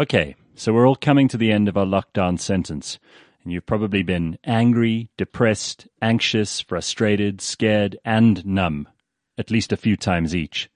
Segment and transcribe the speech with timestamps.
[0.00, 2.98] Okay, so we're all coming to the end of our lockdown sentence,
[3.44, 8.88] and you've probably been angry, depressed, anxious, frustrated, scared, and numb,
[9.36, 10.70] at least a few times each.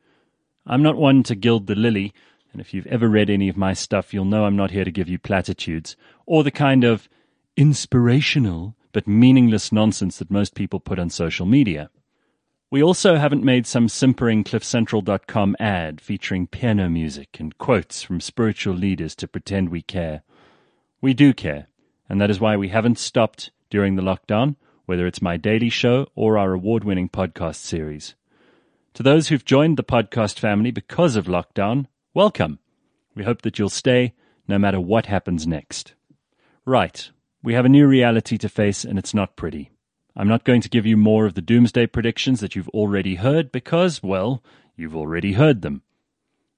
[0.67, 2.13] I'm not one to gild the lily,
[2.53, 4.91] and if you've ever read any of my stuff, you'll know I'm not here to
[4.91, 5.97] give you platitudes,
[6.27, 7.09] or the kind of
[7.57, 11.89] inspirational but meaningless nonsense that most people put on social media.
[12.75, 18.75] We also haven't made some simpering CliffCentral.com ad featuring piano music and quotes from spiritual
[18.75, 20.25] leaders to pretend we care.
[21.01, 21.69] We do care,
[22.09, 24.57] and that is why we haven't stopped during the lockdown,
[24.87, 28.17] whether it's my daily show or our award winning podcast series.
[28.95, 32.59] To those who've joined the podcast family because of lockdown, welcome.
[33.15, 34.15] We hope that you'll stay
[34.49, 35.95] no matter what happens next.
[36.65, 37.09] Right,
[37.41, 39.71] we have a new reality to face, and it's not pretty.
[40.17, 43.51] I'm not going to give you more of the doomsday predictions that you've already heard
[43.51, 44.43] because, well,
[44.77, 45.83] you've already heard them.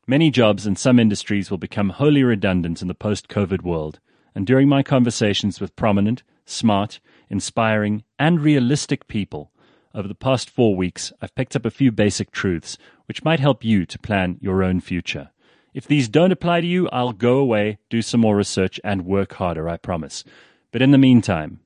[0.07, 3.99] Many jobs and some industries will become wholly redundant in the post COVID world,
[4.35, 9.51] and during my conversations with prominent, smart, inspiring, and realistic people
[9.97, 13.65] over the past four weeks, I've picked up a few basic truths which might help
[13.65, 15.31] you to plan your own future.
[15.73, 19.33] If these don't apply to you, I'll go away, do some more research, and work
[19.33, 20.23] harder, I promise.
[20.71, 21.61] But in the meantime,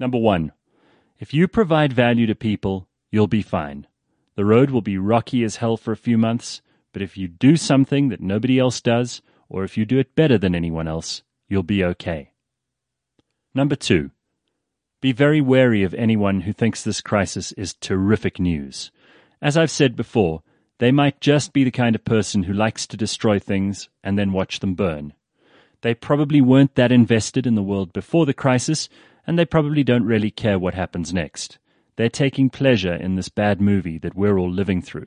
[0.00, 0.50] number one,
[1.22, 3.86] if you provide value to people, you'll be fine.
[4.34, 7.56] The road will be rocky as hell for a few months, but if you do
[7.56, 11.62] something that nobody else does, or if you do it better than anyone else, you'll
[11.62, 12.32] be okay.
[13.54, 14.10] Number two,
[15.00, 18.90] be very wary of anyone who thinks this crisis is terrific news.
[19.40, 20.42] As I've said before,
[20.78, 24.32] they might just be the kind of person who likes to destroy things and then
[24.32, 25.12] watch them burn.
[25.82, 28.88] They probably weren't that invested in the world before the crisis,
[29.26, 31.58] and they probably don't really care what happens next.
[31.96, 35.06] They're taking pleasure in this bad movie that we're all living through.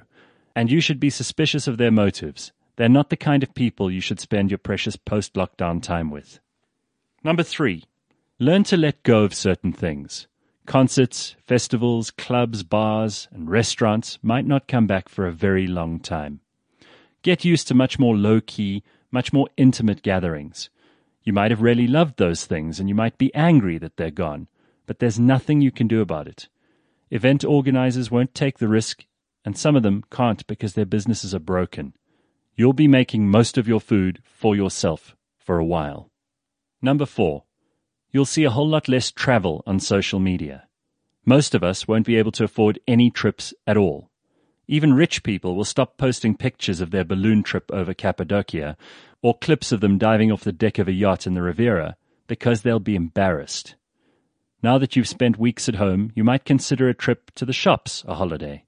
[0.55, 2.51] And you should be suspicious of their motives.
[2.77, 6.39] They're not the kind of people you should spend your precious post lockdown time with.
[7.23, 7.83] Number three,
[8.39, 10.27] learn to let go of certain things.
[10.65, 16.39] Concerts, festivals, clubs, bars, and restaurants might not come back for a very long time.
[17.21, 20.69] Get used to much more low key, much more intimate gatherings.
[21.25, 24.47] You might have really loved those things and you might be angry that they're gone,
[24.85, 26.47] but there's nothing you can do about it.
[27.09, 29.05] Event organizers won't take the risk,
[29.43, 31.93] and some of them can't because their businesses are broken.
[32.55, 36.11] You'll be making most of your food for yourself for a while.
[36.81, 37.43] Number four,
[38.11, 40.67] you'll see a whole lot less travel on social media.
[41.25, 44.11] Most of us won't be able to afford any trips at all.
[44.67, 48.77] Even rich people will stop posting pictures of their balloon trip over Cappadocia
[49.25, 51.97] or clips of them diving off the deck of a yacht in the Riviera
[52.27, 53.73] because they'll be embarrassed.
[54.61, 58.03] Now that you've spent weeks at home, you might consider a trip to the shops
[58.07, 58.65] a holiday.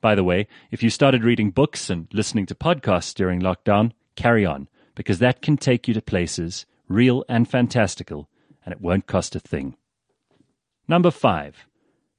[0.00, 4.46] By the way, if you started reading books and listening to podcasts during lockdown, carry
[4.46, 8.28] on, because that can take you to places, real and fantastical,
[8.64, 9.76] and it won't cost a thing.
[10.86, 11.66] Number five,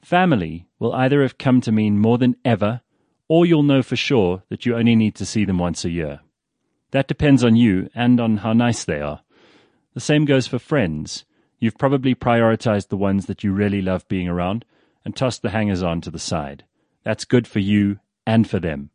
[0.02, 2.82] family will either have come to mean more than ever,
[3.30, 6.20] or you'll know for sure that you only need to see them once a year.
[6.92, 9.22] That depends on you and on how nice they are.
[9.94, 11.26] The same goes for friends.
[11.60, 14.66] You've probably prioritized the ones that you really love being around
[15.06, 16.64] and tossed the hangers on to the side.
[17.04, 18.92] That's good for you and for them.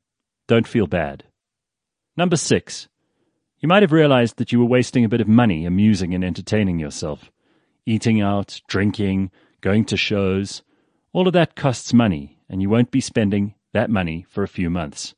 [0.46, 1.24] Don't feel bad.
[2.16, 2.88] Number six.
[3.60, 6.78] You might have realized that you were wasting a bit of money amusing and entertaining
[6.78, 7.30] yourself.
[7.86, 9.30] Eating out, drinking,
[9.60, 10.62] going to shows.
[11.12, 14.68] All of that costs money, and you won't be spending that money for a few
[14.68, 15.14] months.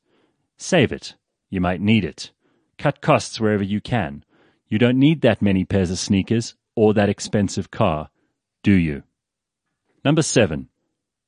[0.57, 1.15] Save it.
[1.49, 2.31] You might need it.
[2.77, 4.23] Cut costs wherever you can.
[4.67, 8.09] You don't need that many pairs of sneakers or that expensive car,
[8.61, 9.03] do you?
[10.05, 10.69] Number seven,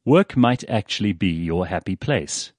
[0.06, 2.52] work might actually be your happy place.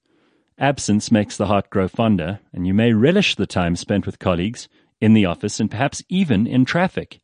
[0.59, 4.69] Absence makes the heart grow fonder, and you may relish the time spent with colleagues,
[5.01, 7.21] in the office, and perhaps even in traffic.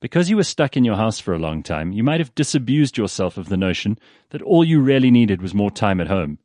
[0.00, 2.96] Because you were stuck in your house for a long time, you might have disabused
[2.96, 3.98] yourself of the notion
[4.30, 6.38] that all you really needed was more time at home.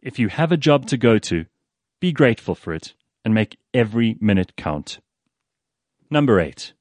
[0.00, 1.46] If you have a job to go to,
[2.00, 2.94] be grateful for it
[3.24, 5.00] and make every minute count.
[6.10, 6.72] Number eight.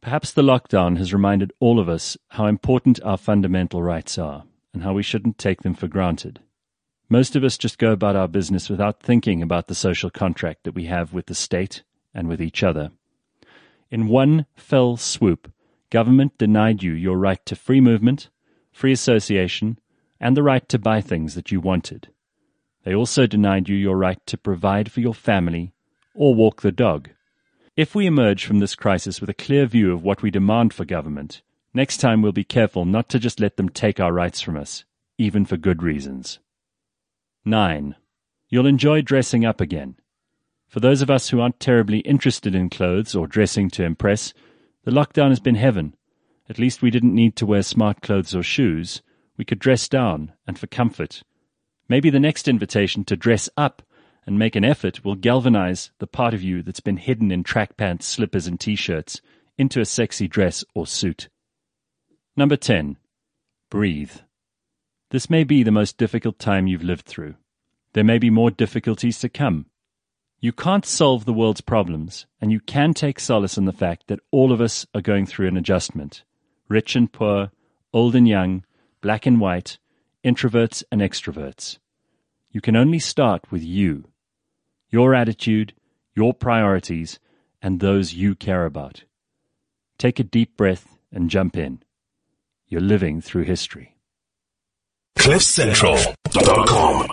[0.00, 4.82] Perhaps the lockdown has reminded all of us how important our fundamental rights are and
[4.82, 6.38] how we shouldn't take them for granted.
[7.08, 10.74] Most of us just go about our business without thinking about the social contract that
[10.74, 11.82] we have with the state
[12.14, 12.90] and with each other.
[13.90, 15.50] In one fell swoop,
[15.90, 18.28] government denied you your right to free movement,
[18.72, 19.78] free association,
[20.20, 22.08] and the right to buy things that you wanted.
[22.84, 25.72] They also denied you your right to provide for your family
[26.16, 27.10] or walk the dog.
[27.76, 30.84] If we emerge from this crisis with a clear view of what we demand for
[30.84, 31.42] government,
[31.74, 34.84] next time we'll be careful not to just let them take our rights from us,
[35.18, 36.38] even for good reasons.
[37.44, 37.94] 9.
[38.48, 39.96] You'll enjoy dressing up again.
[40.68, 44.32] For those of us who aren't terribly interested in clothes or dressing to impress,
[44.84, 45.94] the lockdown has been heaven.
[46.48, 49.02] At least we didn't need to wear smart clothes or shoes.
[49.36, 51.22] We could dress down and for comfort.
[51.88, 53.82] Maybe the next invitation to dress up
[54.26, 57.76] and make an effort will galvanize the part of you that's been hidden in track
[57.76, 59.20] pants, slippers, and t-shirts
[59.56, 61.28] into a sexy dress or suit.
[62.36, 62.96] Number 10.
[63.70, 64.12] Breathe.
[65.10, 67.36] This may be the most difficult time you've lived through.
[67.92, 69.66] There may be more difficulties to come.
[70.40, 74.20] You can't solve the world's problems, and you can take solace in the fact that
[74.30, 76.24] all of us are going through an adjustment.
[76.68, 77.50] Rich and poor,
[77.92, 78.64] old and young,
[79.00, 79.78] black and white,
[80.24, 81.78] introverts and extroverts.
[82.50, 84.08] You can only start with you,
[84.90, 85.74] your attitude,
[86.14, 87.18] your priorities,
[87.60, 89.04] and those you care about.
[89.98, 91.82] Take a deep breath and jump in.
[92.68, 93.96] You're living through history.
[95.18, 97.08] CliffCentral.com